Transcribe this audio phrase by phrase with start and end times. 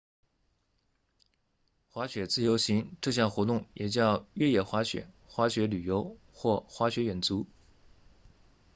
[1.91, 7.45] 滑雪自由行这项活动也叫越野滑雪滑雪旅游或滑雪远足